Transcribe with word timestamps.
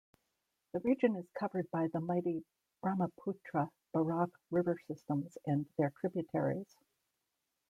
The 0.73 0.79
region 0.79 1.15
is 1.15 1.29
covered 1.37 1.69
by 1.69 1.87
the 1.93 1.99
mighty 1.99 2.43
Brahmaputra-Barak 2.81 4.31
river 4.49 4.79
systems 4.87 5.37
and 5.45 5.67
their 5.77 5.91
tributaries. 5.99 6.75